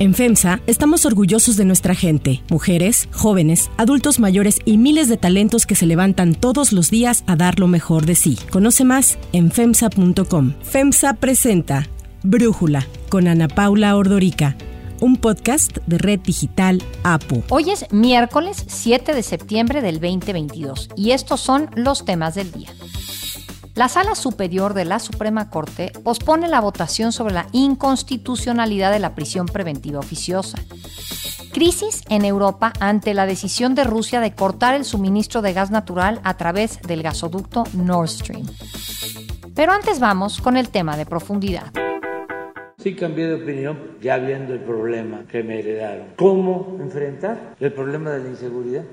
[0.00, 5.66] En FEMSA estamos orgullosos de nuestra gente, mujeres, jóvenes, adultos mayores y miles de talentos
[5.66, 8.38] que se levantan todos los días a dar lo mejor de sí.
[8.50, 10.54] Conoce más en FEMSA.com.
[10.62, 11.86] FEMSA presenta
[12.22, 14.56] Brújula con Ana Paula Ordorica
[15.00, 17.42] un podcast de Red Digital APO.
[17.48, 22.68] Hoy es miércoles 7 de septiembre del 2022 y estos son los temas del día.
[23.76, 29.14] La Sala Superior de la Suprema Corte pospone la votación sobre la inconstitucionalidad de la
[29.14, 30.58] prisión preventiva oficiosa.
[31.52, 36.20] Crisis en Europa ante la decisión de Rusia de cortar el suministro de gas natural
[36.24, 38.46] a través del gasoducto Nord Stream.
[39.54, 41.72] Pero antes vamos con el tema de profundidad.
[42.78, 46.06] Sí cambié de opinión ya viendo el problema que me heredaron.
[46.16, 48.84] ¿Cómo enfrentar el problema de la inseguridad?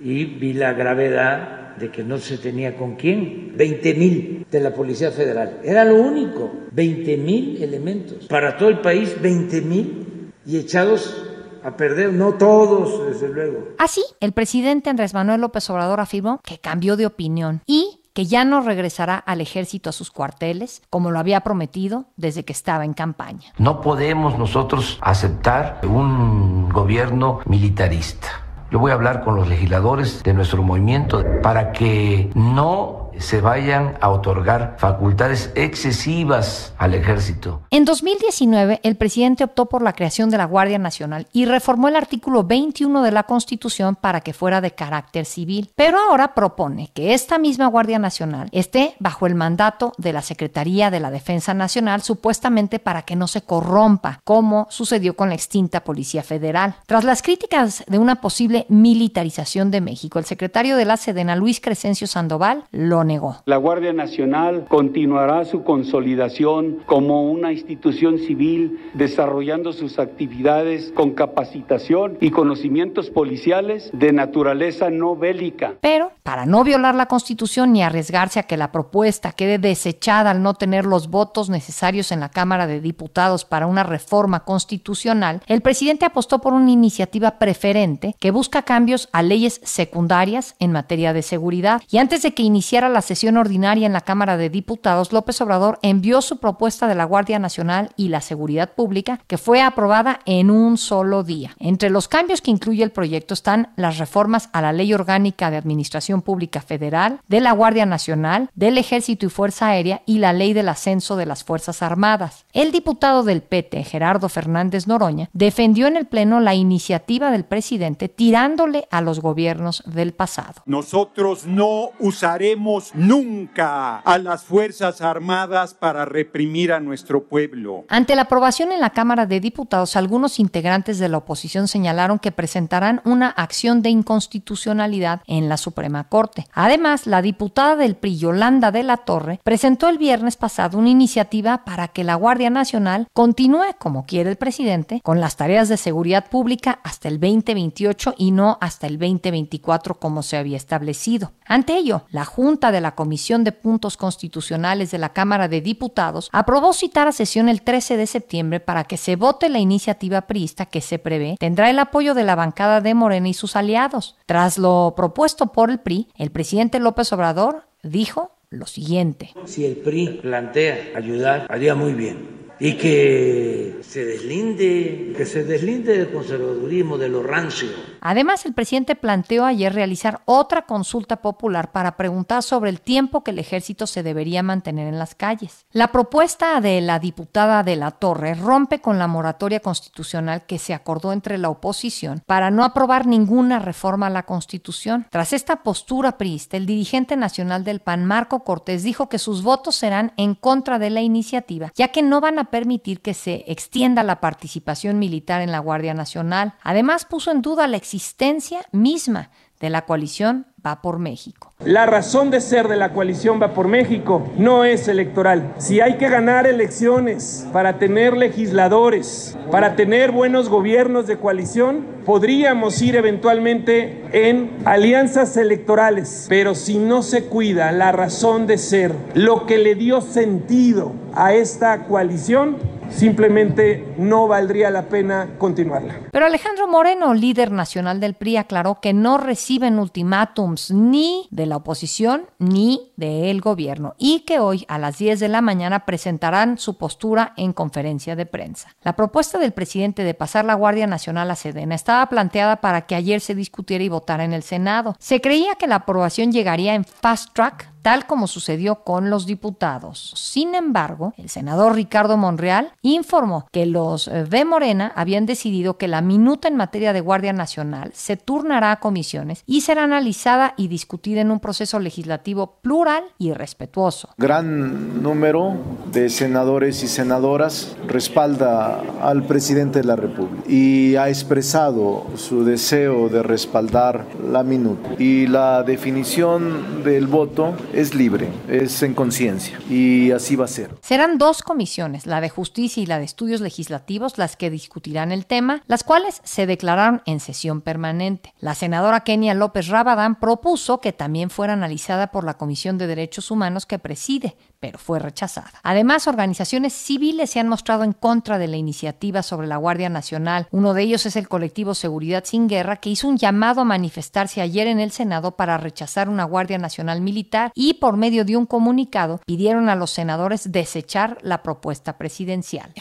[0.00, 3.52] Y vi la gravedad de que no se tenía con quién.
[3.56, 5.60] 20 mil de la Policía Federal.
[5.64, 6.50] Era lo único.
[6.72, 8.26] 20 mil elementos.
[8.26, 10.32] Para todo el país, 20 mil.
[10.46, 11.26] Y echados
[11.62, 13.68] a perder, no todos, desde luego.
[13.78, 18.44] Así, el presidente Andrés Manuel López Obrador afirmó que cambió de opinión y que ya
[18.44, 22.92] no regresará al ejército a sus cuarteles, como lo había prometido desde que estaba en
[22.92, 23.52] campaña.
[23.58, 28.49] No podemos nosotros aceptar un gobierno militarista.
[28.70, 33.96] Yo voy a hablar con los legisladores de nuestro movimiento para que no se vayan
[34.00, 37.62] a otorgar facultades excesivas al ejército.
[37.70, 41.96] En 2019, el presidente optó por la creación de la Guardia Nacional y reformó el
[41.96, 45.70] artículo 21 de la Constitución para que fuera de carácter civil.
[45.74, 50.90] Pero ahora propone que esta misma Guardia Nacional esté bajo el mandato de la Secretaría
[50.90, 55.84] de la Defensa Nacional, supuestamente para que no se corrompa, como sucedió con la extinta
[55.84, 56.76] Policía Federal.
[56.86, 61.60] Tras las críticas de una posible militarización de México, el secretario de la Sedena, Luis
[61.60, 63.04] Crescencio Sandoval, lo
[63.44, 72.18] la Guardia Nacional continuará su consolidación como una institución civil, desarrollando sus actividades con capacitación
[72.20, 75.74] y conocimientos policiales de naturaleza no bélica.
[75.80, 80.42] Pero, para no violar la Constitución ni arriesgarse a que la propuesta quede desechada al
[80.42, 85.62] no tener los votos necesarios en la Cámara de Diputados para una reforma constitucional, el
[85.62, 91.22] presidente apostó por una iniciativa preferente que busca cambios a leyes secundarias en materia de
[91.22, 91.82] seguridad.
[91.90, 95.78] Y antes de que iniciara la sesión ordinaria en la Cámara de Diputados, López Obrador
[95.82, 100.50] envió su propuesta de la Guardia Nacional y la Seguridad Pública, que fue aprobada en
[100.50, 101.54] un solo día.
[101.58, 105.56] Entre los cambios que incluye el proyecto están las reformas a la Ley Orgánica de
[105.56, 110.52] Administración Pública Federal, de la Guardia Nacional, del Ejército y Fuerza Aérea y la Ley
[110.52, 112.44] del Ascenso de las Fuerzas Armadas.
[112.52, 118.08] El diputado del PT, Gerardo Fernández Noroña, defendió en el Pleno la iniciativa del presidente
[118.08, 120.62] tirándole a los gobiernos del pasado.
[120.66, 127.84] Nosotros no usaremos nunca a las Fuerzas Armadas para reprimir a nuestro pueblo.
[127.88, 132.32] Ante la aprobación en la Cámara de Diputados, algunos integrantes de la oposición señalaron que
[132.32, 136.46] presentarán una acción de inconstitucionalidad en la Suprema Corte.
[136.52, 141.64] Además, la diputada del PRI, Yolanda de la Torre, presentó el viernes pasado una iniciativa
[141.64, 146.28] para que la Guardia Nacional continúe, como quiere el presidente, con las tareas de seguridad
[146.28, 151.32] pública hasta el 2028 y no hasta el 2024 como se había establecido.
[151.46, 156.28] Ante ello, la Junta de la Comisión de Puntos Constitucionales de la Cámara de Diputados
[156.32, 160.66] aprobó citar a sesión el 13 de septiembre para que se vote la iniciativa priista
[160.66, 164.16] que se prevé tendrá el apoyo de la bancada de Morena y sus aliados.
[164.26, 169.32] Tras lo propuesto por el PRI, el presidente López Obrador dijo lo siguiente.
[169.44, 175.96] Si el PRI plantea ayudar, haría muy bien y que se deslinde, que se deslinde
[175.96, 177.70] del conservadurismo, de lo rancio.
[178.02, 183.30] Además, el presidente planteó ayer realizar otra consulta popular para preguntar sobre el tiempo que
[183.30, 185.64] el ejército se debería mantener en las calles.
[185.72, 190.74] La propuesta de la diputada de la Torre rompe con la moratoria constitucional que se
[190.74, 195.06] acordó entre la oposición para no aprobar ninguna reforma a la Constitución.
[195.10, 199.76] Tras esta postura priista, el dirigente nacional del PAN, Marco Cortés, dijo que sus votos
[199.76, 204.02] serán en contra de la iniciativa, ya que no van a permitir que se extienda
[204.02, 206.54] la participación militar en la Guardia Nacional.
[206.62, 209.30] Además, puso en duda la existencia misma
[209.60, 211.52] de la coalición Va por México.
[211.64, 215.54] La razón de ser de la coalición Va por México no es electoral.
[215.58, 222.80] Si hay que ganar elecciones para tener legisladores, para tener buenos gobiernos de coalición, podríamos
[222.82, 226.26] ir eventualmente en alianzas electorales.
[226.28, 231.34] Pero si no se cuida la razón de ser, lo que le dio sentido a
[231.34, 232.56] esta coalición,
[232.90, 236.08] simplemente no valdría la pena continuarla.
[236.10, 241.56] Pero Alejandro Moreno, líder nacional del PRI, aclaró que no reciben ultimátums ni de la
[241.56, 246.78] oposición ni del gobierno y que hoy a las 10 de la mañana presentarán su
[246.78, 248.76] postura en conferencia de prensa.
[248.82, 252.94] La propuesta del presidente de pasar la Guardia Nacional a Sedena estaba planteada para que
[252.94, 254.94] ayer se discutiera y votara en el Senado.
[255.00, 260.12] Se creía que la aprobación llegaría en fast track tal como sucedió con los diputados.
[260.16, 265.88] Sin embargo, el senador Ricardo Monreal informó que los eh, de Morena habían decidido que
[265.88, 270.68] la minuta en materia de Guardia Nacional se turnará a comisiones y será analizada y
[270.68, 274.10] discutida en un proceso legislativo plural y respetuoso.
[274.16, 275.56] Gran número
[275.92, 283.08] de senadores y senadoras respalda al presidente de la República y ha expresado su deseo
[283.08, 284.90] de respaldar la minuta.
[284.98, 290.70] Y la definición del voto es libre, es en conciencia y así va a ser.
[290.82, 295.26] Serán dos comisiones, la de justicia y la de estudios legislativos, las que discutirán el
[295.26, 298.34] tema, las cuales se declararon en sesión permanente.
[298.40, 303.30] La senadora Kenia López Rabadán propuso que también fuera analizada por la Comisión de Derechos
[303.30, 305.52] Humanos que preside, pero fue rechazada.
[305.62, 310.48] Además, organizaciones civiles se han mostrado en contra de la iniciativa sobre la Guardia Nacional.
[310.50, 314.40] Uno de ellos es el colectivo Seguridad sin Guerra, que hizo un llamado a manifestarse
[314.40, 318.46] ayer en el Senado para rechazar una Guardia Nacional militar y por medio de un
[318.46, 322.72] comunicado pidieron a los senadores desechar la propuesta presidencial.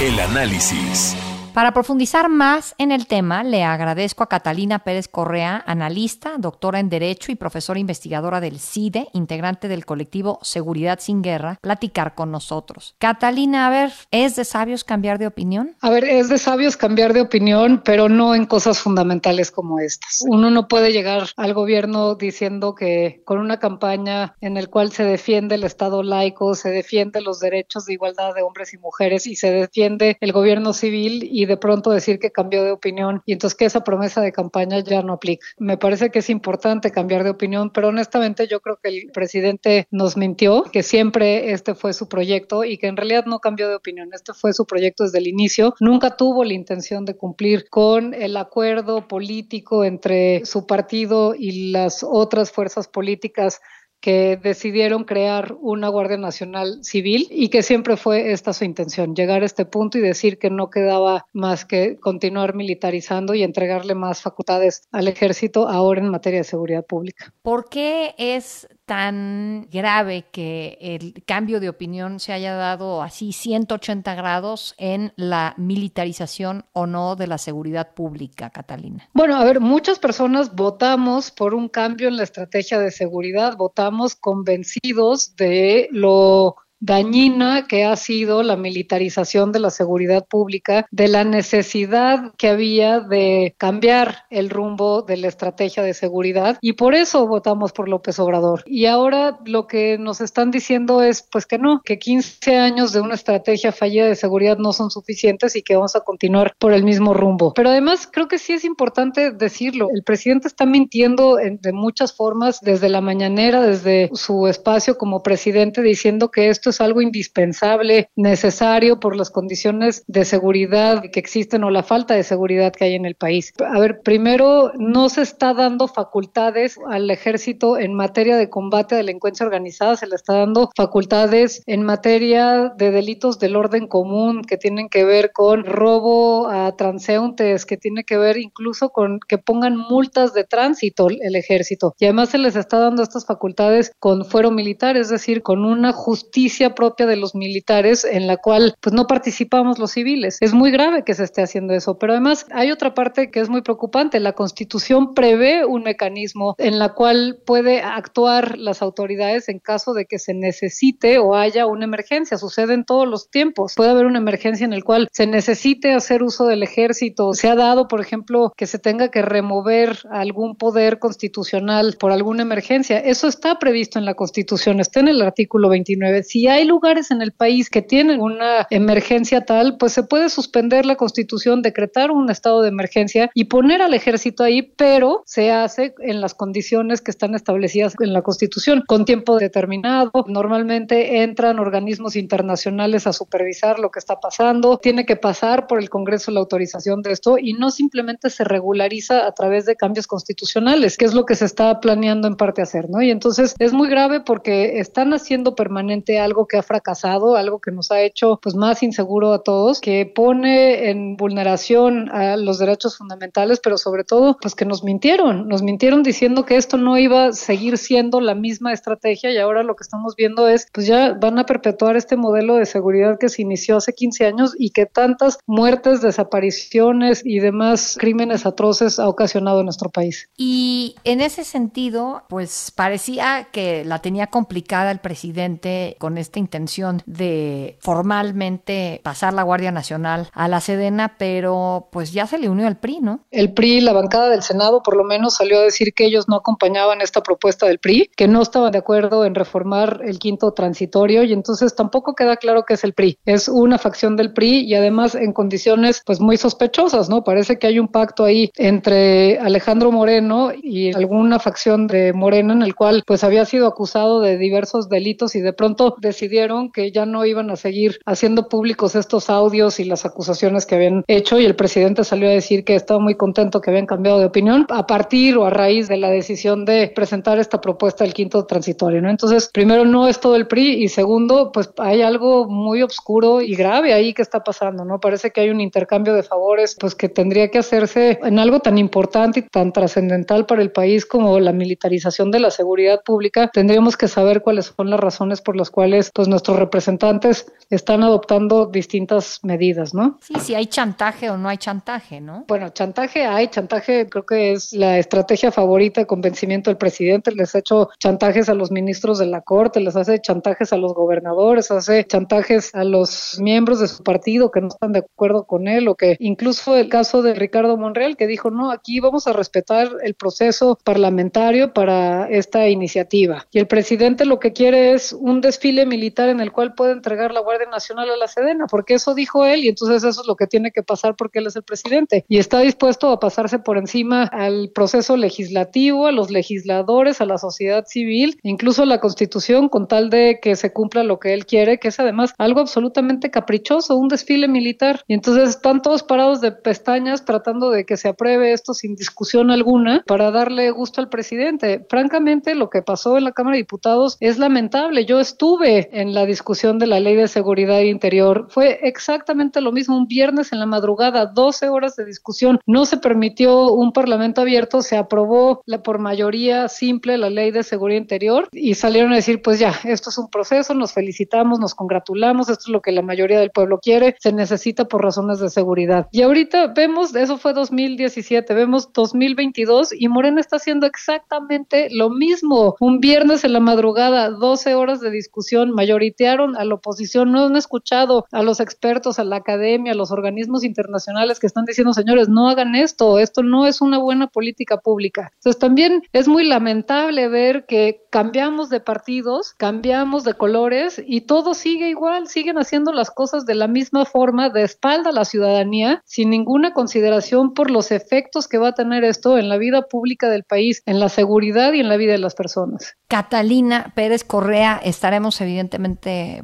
[0.00, 1.16] El análisis.
[1.54, 6.88] Para profundizar más en el tema, le agradezco a Catalina Pérez Correa, analista, doctora en
[6.88, 12.96] Derecho y profesora investigadora del CIDE, integrante del colectivo Seguridad sin Guerra, platicar con nosotros.
[12.98, 15.76] Catalina, a ver, ¿es de sabios cambiar de opinión?
[15.80, 20.24] A ver, es de sabios cambiar de opinión, pero no en cosas fundamentales como estas.
[20.26, 25.04] Uno no puede llegar al gobierno diciendo que con una campaña en el cual se
[25.04, 29.36] defiende el Estado laico, se defiende los derechos de igualdad de hombres y mujeres y
[29.36, 33.56] se defiende el gobierno civil y de pronto decir que cambió de opinión y entonces
[33.56, 35.46] que esa promesa de campaña ya no aplica.
[35.58, 39.86] Me parece que es importante cambiar de opinión, pero honestamente yo creo que el presidente
[39.90, 43.76] nos mintió, que siempre este fue su proyecto y que en realidad no cambió de
[43.76, 44.10] opinión.
[44.12, 45.74] Este fue su proyecto desde el inicio.
[45.80, 52.02] Nunca tuvo la intención de cumplir con el acuerdo político entre su partido y las
[52.02, 53.60] otras fuerzas políticas
[54.04, 59.40] que decidieron crear una Guardia Nacional Civil y que siempre fue esta su intención, llegar
[59.40, 64.20] a este punto y decir que no quedaba más que continuar militarizando y entregarle más
[64.20, 67.32] facultades al ejército ahora en materia de seguridad pública.
[67.40, 74.14] ¿Por qué es tan grave que el cambio de opinión se haya dado así 180
[74.14, 79.08] grados en la militarización o no de la seguridad pública, Catalina?
[79.12, 84.14] Bueno, a ver, muchas personas votamos por un cambio en la estrategia de seguridad, votamos
[84.14, 91.24] convencidos de lo dañina que ha sido la militarización de la seguridad pública, de la
[91.24, 97.26] necesidad que había de cambiar el rumbo de la estrategia de seguridad y por eso
[97.26, 98.62] votamos por López Obrador.
[98.66, 103.00] Y ahora lo que nos están diciendo es pues que no, que 15 años de
[103.00, 106.84] una estrategia fallida de seguridad no son suficientes y que vamos a continuar por el
[106.84, 107.54] mismo rumbo.
[107.54, 112.60] Pero además creo que sí es importante decirlo, el presidente está mintiendo de muchas formas
[112.60, 119.00] desde la mañanera, desde su espacio como presidente diciendo que esto es algo indispensable, necesario
[119.00, 123.06] por las condiciones de seguridad que existen o la falta de seguridad que hay en
[123.06, 123.52] el país.
[123.58, 128.98] A ver, primero, no se está dando facultades al ejército en materia de combate a
[128.98, 134.56] delincuencia organizada, se le está dando facultades en materia de delitos del orden común que
[134.56, 139.76] tienen que ver con robo a transeúntes, que tiene que ver incluso con que pongan
[139.76, 141.94] multas de tránsito el ejército.
[141.98, 145.92] Y además se les está dando estas facultades con fuero militar, es decir, con una
[145.92, 150.38] justicia propia de los militares en la cual pues no participamos los civiles.
[150.40, 153.48] Es muy grave que se esté haciendo eso, pero además hay otra parte que es
[153.48, 154.20] muy preocupante.
[154.20, 160.06] La Constitución prevé un mecanismo en la cual puede actuar las autoridades en caso de
[160.06, 162.38] que se necesite o haya una emergencia.
[162.38, 163.74] Sucede en todos los tiempos.
[163.76, 167.32] Puede haber una emergencia en el cual se necesite hacer uso del ejército.
[167.34, 172.42] Se ha dado, por ejemplo, que se tenga que remover algún poder constitucional por alguna
[172.42, 172.98] emergencia.
[172.98, 176.22] Eso está previsto en la Constitución, está en el artículo 29.
[176.22, 180.86] Si hay lugares en el país que tienen una emergencia tal, pues se puede suspender
[180.86, 185.94] la constitución, decretar un estado de emergencia y poner al ejército ahí, pero se hace
[185.98, 190.10] en las condiciones que están establecidas en la constitución, con tiempo determinado.
[190.26, 195.90] Normalmente entran organismos internacionales a supervisar lo que está pasando, tiene que pasar por el
[195.90, 200.96] Congreso la autorización de esto y no simplemente se regulariza a través de cambios constitucionales,
[200.96, 203.02] que es lo que se está planeando en parte hacer, ¿no?
[203.02, 207.60] Y entonces es muy grave porque están haciendo permanente algo algo que ha fracasado, algo
[207.60, 212.58] que nos ha hecho pues más inseguro a todos, que pone en vulneración a los
[212.58, 216.98] derechos fundamentales, pero sobre todo pues que nos mintieron, nos mintieron diciendo que esto no
[216.98, 220.88] iba a seguir siendo la misma estrategia y ahora lo que estamos viendo es pues
[220.88, 224.70] ya van a perpetuar este modelo de seguridad que se inició hace 15 años y
[224.70, 230.28] que tantas muertes, desapariciones y demás crímenes atroces ha ocasionado en nuestro país.
[230.36, 237.02] Y en ese sentido, pues parecía que la tenía complicada el presidente con esta intención
[237.06, 242.66] de formalmente pasar la Guardia Nacional a la Sedena, pero pues ya se le unió
[242.66, 243.20] al PRI, ¿no?
[243.30, 246.36] El PRI, la bancada del Senado, por lo menos salió a decir que ellos no
[246.36, 251.22] acompañaban esta propuesta del PRI, que no estaban de acuerdo en reformar el quinto transitorio
[251.22, 253.18] y entonces tampoco queda claro que es el PRI.
[253.24, 257.22] Es una facción del PRI y además en condiciones pues muy sospechosas, ¿no?
[257.24, 262.62] Parece que hay un pacto ahí entre Alejandro Moreno y alguna facción de Morena en
[262.62, 267.06] el cual pues había sido acusado de diversos delitos y de pronto decidieron que ya
[267.06, 271.44] no iban a seguir haciendo públicos estos audios y las acusaciones que habían hecho y
[271.44, 274.86] el presidente salió a decir que estaba muy contento que habían cambiado de opinión a
[274.86, 279.10] partir o a raíz de la decisión de presentar esta propuesta del quinto transitorio, ¿no?
[279.10, 283.56] Entonces, primero no es todo el PRI y segundo, pues hay algo muy oscuro y
[283.56, 285.00] grave ahí que está pasando, ¿no?
[285.00, 288.78] Parece que hay un intercambio de favores, pues que tendría que hacerse en algo tan
[288.78, 293.50] importante y tan trascendental para el país como la militarización de la seguridad pública.
[293.52, 298.66] Tendríamos que saber cuáles son las razones por las cuales, pues nuestros representantes están adoptando
[298.66, 300.18] distintas medidas, ¿no?
[300.20, 302.44] Sí, si hay chantaje o no hay chantaje, ¿no?
[302.48, 307.54] Bueno, chantaje hay, chantaje creo que es la estrategia favorita de convencimiento del presidente, les
[307.54, 311.70] ha hecho chantajes a los ministros de la Corte, les hace chantajes a los gobernadores,
[311.70, 315.88] hace chantajes a los miembros de su partido que no están de acuerdo con él,
[315.88, 319.88] o que incluso el caso de Ricardo Monreal, que dijo, no, aquí vamos a respetar
[320.02, 323.46] el proceso parlamentario para esta iniciativa.
[323.50, 327.32] Y el presidente lo que quiere es un desfile militar en el cual puede entregar
[327.32, 330.36] la Guardia Nacional a la Sedena, porque eso dijo él y entonces eso es lo
[330.36, 333.78] que tiene que pasar porque él es el presidente y está dispuesto a pasarse por
[333.78, 339.68] encima al proceso legislativo, a los legisladores, a la sociedad civil, incluso a la Constitución
[339.68, 343.30] con tal de que se cumpla lo que él quiere, que es además algo absolutamente
[343.30, 345.02] caprichoso, un desfile militar.
[345.06, 349.50] Y entonces están todos parados de pestañas tratando de que se apruebe esto sin discusión
[349.50, 351.84] alguna para darle gusto al presidente.
[351.88, 355.04] Francamente, lo que pasó en la Cámara de Diputados es lamentable.
[355.04, 358.46] Yo estuve en la discusión de la Ley de Seguridad Interior.
[358.48, 362.60] Fue exactamente lo mismo un viernes en la madrugada, 12 horas de discusión.
[362.66, 367.62] No se permitió un parlamento abierto, se aprobó la, por mayoría simple la Ley de
[367.62, 371.74] Seguridad Interior y salieron a decir, pues ya, esto es un proceso, nos felicitamos, nos
[371.74, 375.50] congratulamos, esto es lo que la mayoría del pueblo quiere, se necesita por razones de
[375.50, 376.08] seguridad.
[376.12, 382.76] Y ahorita vemos, eso fue 2017, vemos 2022 y Morena está haciendo exactamente lo mismo.
[382.80, 387.56] Un viernes en la madrugada, 12 horas de discusión, mayoritearon a la oposición, no han
[387.56, 392.28] escuchado a los expertos, a la academia, a los organismos internacionales que están diciendo, señores,
[392.28, 395.30] no hagan esto, esto no es una buena política pública.
[395.34, 401.54] Entonces también es muy lamentable ver que cambiamos de partidos, cambiamos de colores y todo
[401.54, 406.02] sigue igual, siguen haciendo las cosas de la misma forma, de espalda a la ciudadanía,
[406.04, 410.28] sin ninguna consideración por los efectos que va a tener esto en la vida pública
[410.28, 412.94] del país, en la seguridad y en la vida de las personas.
[413.08, 415.53] Catalina Pérez Correa, estaremos evidentemente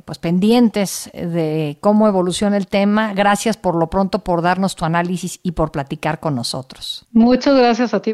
[0.05, 3.13] pues pendientes de cómo evoluciona el tema.
[3.15, 7.07] Gracias por lo pronto por darnos tu análisis y por platicar con nosotros.
[7.13, 8.13] Muchas gracias a ti.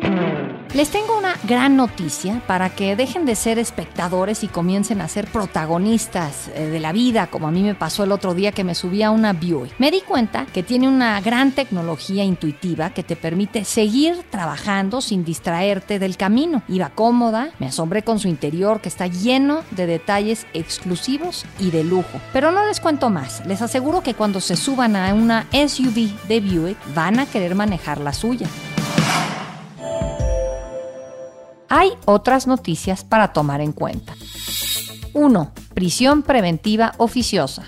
[0.74, 5.26] Les tengo una gran noticia para que dejen de ser espectadores y comiencen a ser
[5.26, 8.74] protagonistas eh, de la vida, como a mí me pasó el otro día que me
[8.74, 9.74] subí a una Buick.
[9.78, 15.24] Me di cuenta que tiene una gran tecnología intuitiva que te permite seguir trabajando sin
[15.24, 16.62] distraerte del camino.
[16.68, 20.85] Iba cómoda, me asombré con su interior que está lleno de detalles exclusivos
[21.58, 22.20] y de lujo.
[22.32, 26.40] Pero no les cuento más, les aseguro que cuando se suban a una SUV de
[26.40, 28.48] Buick van a querer manejar la suya.
[31.68, 34.14] Hay otras noticias para tomar en cuenta.
[35.12, 35.52] 1.
[35.74, 37.64] Prisión preventiva oficiosa.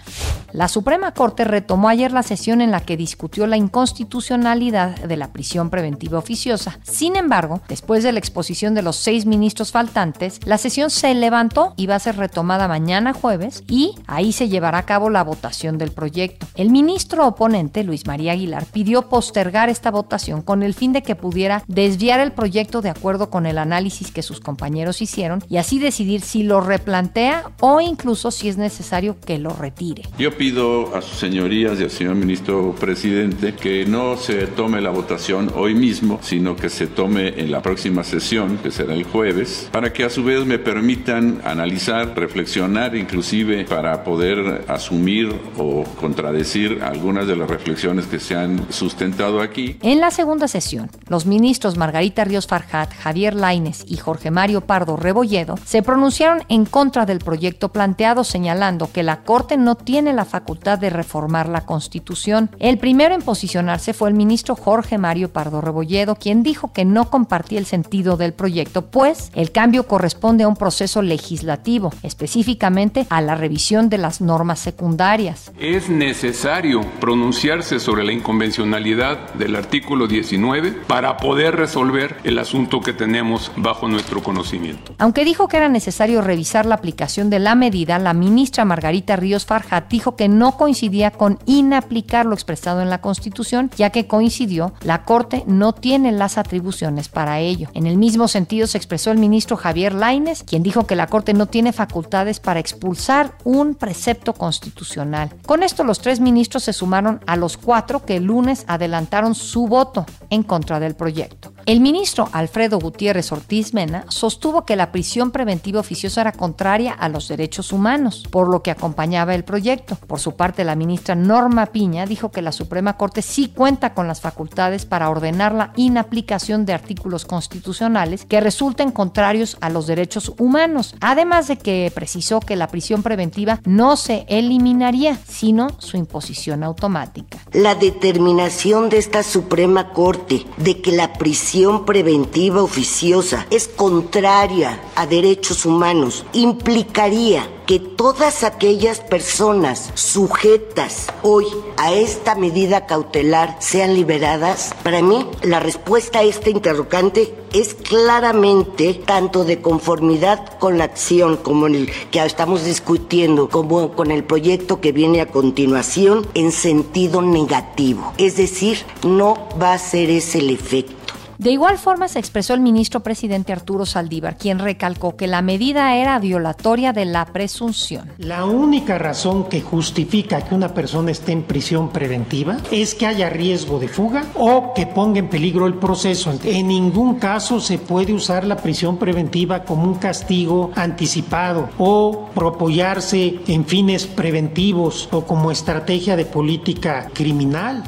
[0.53, 5.31] La Suprema Corte retomó ayer la sesión en la que discutió la inconstitucionalidad de la
[5.31, 6.79] prisión preventiva oficiosa.
[6.85, 11.75] Sin embargo, después de la exposición de los seis ministros faltantes, la sesión se levantó
[11.77, 15.77] y va a ser retomada mañana jueves y ahí se llevará a cabo la votación
[15.77, 16.47] del proyecto.
[16.55, 21.15] El ministro oponente, Luis María Aguilar, pidió postergar esta votación con el fin de que
[21.15, 25.79] pudiera desviar el proyecto de acuerdo con el análisis que sus compañeros hicieron y así
[25.79, 30.05] decidir si lo replantea o incluso si es necesario que lo retire.
[30.39, 35.51] Pido a sus señorías y al señor ministro presidente que no se tome la votación
[35.57, 39.93] hoy mismo, sino que se tome en la próxima sesión, que será el jueves, para
[39.93, 47.27] que a su vez me permitan analizar, reflexionar, inclusive para poder asumir o contradecir algunas
[47.27, 49.77] de las reflexiones que se han sustentado aquí.
[49.83, 54.97] En la segunda sesión, los ministros Margarita Ríos Farjat, Javier Laines y Jorge Mario Pardo
[54.97, 60.28] Rebolledo se pronunciaron en contra del proyecto planteado, señalando que la Corte no tiene la
[60.29, 62.51] facultad de reformar la Constitución.
[62.59, 67.11] El primero en posicionarse fue el ministro Jorge Mario Pardo Rebolledo, quien dijo que no
[67.11, 73.21] compartía el sentido del proyecto, pues el cambio corresponde a un proceso legislativo, específicamente a
[73.21, 75.51] la revisión de las normas secundarias.
[75.59, 82.93] Es necesario pronunciarse sobre la inconvencionalidad del artículo 19 para poder resolver el asunto que
[82.93, 84.95] tenemos bajo nuestro conocimiento.
[84.99, 89.47] Aunque dijo que era necesario revisar la aplicación de la medida, la ministra Margarita Ríos
[89.47, 94.75] Farjat dijo que no coincidía con inaplicar lo expresado en la Constitución, ya que coincidió,
[94.83, 97.71] la Corte no tiene las atribuciones para ello.
[97.73, 101.33] En el mismo sentido se expresó el ministro Javier Laines, quien dijo que la Corte
[101.35, 105.31] no tiene facultades para expulsar un precepto constitucional.
[105.47, 109.69] Con esto los tres ministros se sumaron a los cuatro que el lunes adelantaron su
[109.69, 111.53] voto en contra del proyecto.
[111.69, 117.11] El ministro Alfredo Gutiérrez Ortiz Mena sostuvo que la prisión preventiva oficiosa era contraria a
[117.11, 119.99] los derechos humanos, por lo que acompañaba el proyecto.
[120.07, 124.09] Por su parte, la ministra Norma Piña dijo que la Suprema Corte sí cuenta con
[124.09, 130.33] las facultades para ordenar la inaplicación de artículos constitucionales que resulten contrarios a los derechos
[130.39, 136.65] humanos, además de que precisó que la prisión preventiva no se eliminaría, sino su imposición
[136.65, 137.37] automática.
[137.53, 145.07] La determinación de esta Suprema Corte de que la prisión preventiva oficiosa es contraria a
[145.07, 151.45] derechos humanos, implicaría que todas aquellas personas sujetas hoy
[151.77, 154.75] a esta medida cautelar sean liberadas?
[154.83, 161.37] Para mí, la respuesta a este interrogante es claramente tanto de conformidad con la acción
[161.37, 167.21] como el que estamos discutiendo, como con el proyecto que viene a continuación, en sentido
[167.21, 168.15] negativo.
[168.17, 170.98] Es decir, no va a ser ese el efecto.
[171.39, 175.95] De igual forma se expresó el ministro presidente Arturo Saldívar, quien recalcó que la medida
[175.95, 178.11] era violatoria de la presunción.
[178.19, 183.31] La única razón que justifica que una persona esté en prisión preventiva es que haya
[183.31, 186.37] riesgo de fuga o que ponga en peligro el proceso.
[186.43, 193.41] En ningún caso se puede usar la prisión preventiva como un castigo anticipado o apoyarse
[193.47, 197.85] en fines preventivos o como estrategia de política criminal.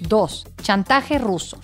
[0.00, 0.46] 2.
[0.62, 1.58] Chantaje ruso.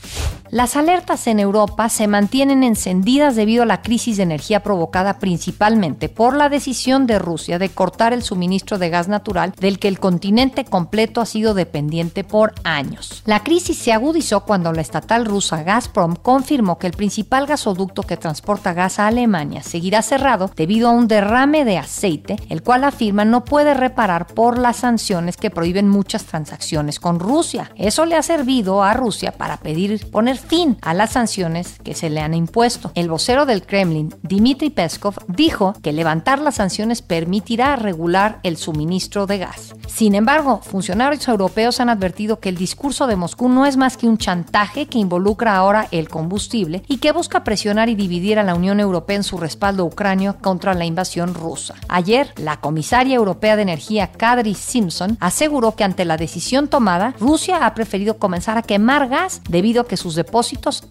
[0.55, 6.09] Las alertas en Europa se mantienen encendidas debido a la crisis de energía provocada principalmente
[6.09, 9.99] por la decisión de Rusia de cortar el suministro de gas natural del que el
[9.99, 13.25] continente completo ha sido dependiente por años.
[13.27, 18.17] La crisis se agudizó cuando la estatal rusa Gazprom confirmó que el principal gasoducto que
[18.17, 23.25] transporta gas a Alemania seguirá cerrado debido a un derrame de aceite, el cual afirma
[23.25, 27.73] no puede reparar por las sanciones que prohíben muchas transacciones con Rusia.
[27.75, 32.11] Eso le ha servido a Rusia para pedir poner fin a las sanciones que se
[32.11, 32.92] le han impuesto.
[32.94, 39.26] El vocero del Kremlin, Dmitry Peskov, dijo que levantar las sanciones permitirá regular el suministro
[39.26, 39.74] de gas.
[39.87, 44.07] Sin embargo, funcionarios europeos han advertido que el discurso de Moscú no es más que
[44.07, 48.54] un chantaje que involucra ahora el combustible y que busca presionar y dividir a la
[48.54, 51.74] Unión Europea en su respaldo a Ucrania contra la invasión rusa.
[51.88, 57.66] Ayer, la comisaria europea de energía Kadri Simpson aseguró que ante la decisión tomada, Rusia
[57.66, 60.34] ha preferido comenzar a quemar gas debido a que sus depósitos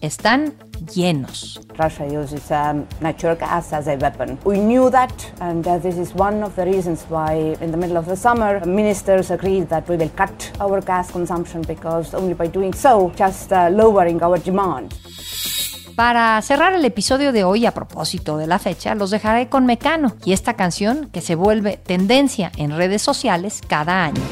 [0.00, 0.54] están
[0.94, 1.60] llenos.
[1.76, 4.38] Russia uses um, natural gas as a weapon.
[4.44, 7.98] We knew that, and uh, this is one of the reasons why, in the middle
[7.98, 12.46] of the summer, ministers agreed that we will cut our gas consumption because only by
[12.46, 14.94] doing so, just uh, lowering our demand.
[15.94, 20.16] Para cerrar el episodio de hoy a propósito de la fecha, los dejaré con Mecano
[20.24, 24.22] y esta canción que se vuelve tendencia en redes sociales cada año.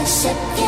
[0.00, 0.59] El 7 de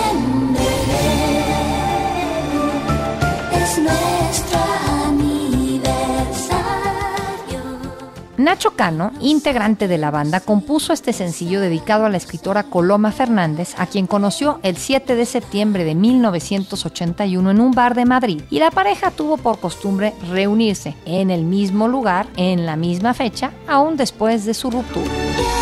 [8.43, 13.75] Nacho Cano, integrante de la banda, compuso este sencillo dedicado a la escritora Coloma Fernández,
[13.79, 18.59] a quien conoció el 7 de septiembre de 1981 en un bar de Madrid, y
[18.59, 23.97] la pareja tuvo por costumbre reunirse en el mismo lugar, en la misma fecha, aún
[23.97, 25.62] después de su ruptura.